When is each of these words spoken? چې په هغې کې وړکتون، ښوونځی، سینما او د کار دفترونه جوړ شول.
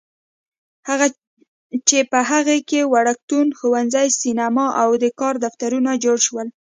چې 1.87 1.97
په 2.11 2.19
هغې 2.29 2.57
کې 2.69 2.89
وړکتون، 2.93 3.47
ښوونځی، 3.57 4.07
سینما 4.21 4.67
او 4.81 4.89
د 5.03 5.05
کار 5.19 5.35
دفترونه 5.45 5.91
جوړ 6.03 6.17
شول. 6.27 6.47